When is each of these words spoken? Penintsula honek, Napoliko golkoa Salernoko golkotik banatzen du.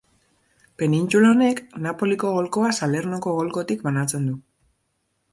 Penintsula 0.81 1.33
honek, 1.33 1.59
Napoliko 1.87 2.31
golkoa 2.37 2.71
Salernoko 2.77 3.35
golkotik 3.41 3.85
banatzen 3.89 4.25
du. 4.31 4.39